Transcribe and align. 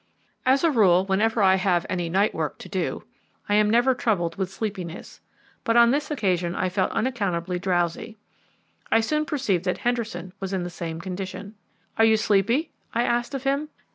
As 0.47 0.63
a 0.63 0.71
rule, 0.71 1.05
whenever 1.05 1.43
I 1.43 1.57
have 1.57 1.85
any 1.87 2.09
night 2.09 2.33
work 2.33 2.57
to 2.57 2.67
do, 2.67 3.03
I 3.47 3.53
am 3.53 3.69
never 3.69 3.93
troubled 3.93 4.35
with 4.35 4.49
sleepiness, 4.51 5.21
but 5.63 5.77
on 5.77 5.91
this 5.91 6.09
occasion 6.09 6.55
I 6.55 6.69
felt 6.69 6.89
unaccountably 6.91 7.59
drowsy. 7.59 8.17
I 8.91 8.99
soon 8.99 9.25
perceived 9.25 9.65
that 9.65 9.77
Henderson 9.77 10.33
was 10.39 10.53
in 10.53 10.63
the 10.63 10.71
same 10.71 11.01
condition. 11.01 11.53
"Are 11.99 12.05
you 12.05 12.17
sleepy?" 12.17 12.71
I 12.95 13.03
asked 13.03 13.35
of 13.35 13.43
him. 13.43 13.69